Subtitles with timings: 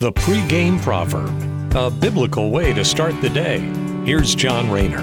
[0.00, 3.58] The pregame proverb, a biblical way to start the day.
[4.04, 5.00] Here's John Rayner.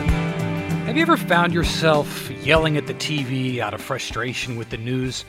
[0.85, 5.25] Have you ever found yourself yelling at the TV out of frustration with the news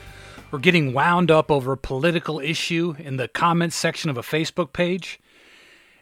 [0.53, 4.71] or getting wound up over a political issue in the comments section of a Facebook
[4.71, 5.19] page?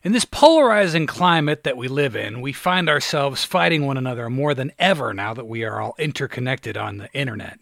[0.03, 4.53] In this polarizing climate that we live in, we find ourselves fighting one another more
[4.53, 7.61] than ever now that we are all interconnected on the internet.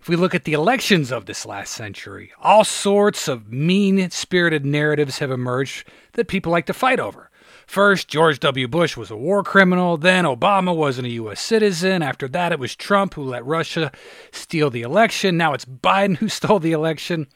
[0.00, 4.64] If we look at the elections of this last century, all sorts of mean spirited
[4.64, 7.30] narratives have emerged that people like to fight over.
[7.66, 8.66] First, George W.
[8.66, 9.98] Bush was a war criminal.
[9.98, 11.40] Then, Obama wasn't a U.S.
[11.40, 12.02] citizen.
[12.02, 13.92] After that, it was Trump who let Russia
[14.32, 15.36] steal the election.
[15.36, 17.26] Now it's Biden who stole the election.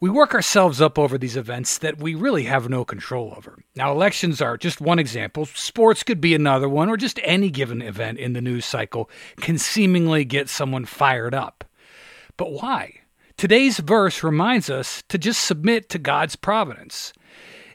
[0.00, 3.62] We work ourselves up over these events that we really have no control over.
[3.76, 5.44] Now, elections are just one example.
[5.44, 9.10] Sports could be another one, or just any given event in the news cycle
[9.42, 11.64] can seemingly get someone fired up.
[12.40, 13.00] But why?
[13.36, 17.12] Today's verse reminds us to just submit to God's providence.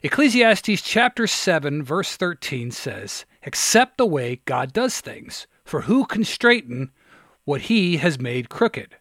[0.02, 6.24] Ecclesiastes chapter 7 verse 13 says, "Accept the way God does things, for who can
[6.24, 6.90] straighten
[7.44, 8.96] what he has made crooked?"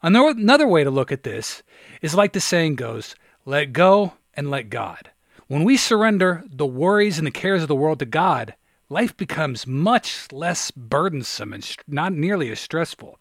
[0.00, 1.64] Another way to look at this
[2.00, 5.10] is like the saying goes, let go and let God.
[5.48, 8.54] When we surrender the worries and the cares of the world to God,
[8.90, 13.18] life becomes much less burdensome and not nearly as stressful.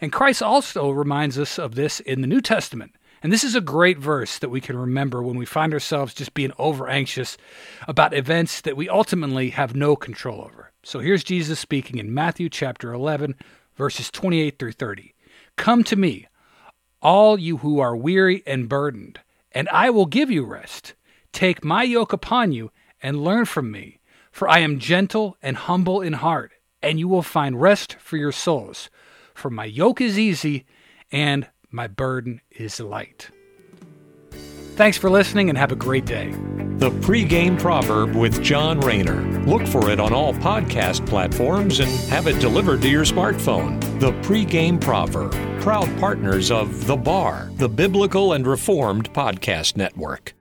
[0.00, 2.96] And Christ also reminds us of this in the New Testament.
[3.22, 6.34] And this is a great verse that we can remember when we find ourselves just
[6.34, 7.38] being over anxious
[7.86, 10.72] about events that we ultimately have no control over.
[10.82, 13.36] So here's Jesus speaking in Matthew chapter 11,
[13.76, 15.14] verses 28 through 30.
[15.56, 16.26] Come to me,
[17.00, 19.20] all you who are weary and burdened,
[19.52, 20.94] and I will give you rest.
[21.32, 24.00] Take my yoke upon you and learn from me
[24.32, 26.52] for I am gentle and humble in heart,
[26.82, 28.90] and you will find rest for your souls.
[29.34, 30.64] For my yoke is easy
[31.12, 33.30] and my burden is light.
[34.74, 36.30] Thanks for listening and have a great day.
[36.78, 39.22] The pregame proverb with John Rayner.
[39.46, 43.80] Look for it on all podcast platforms and have it delivered to your smartphone.
[44.00, 50.32] The pregame proverb, proud partners of The Bar, the Biblical and Reformed Podcast Network.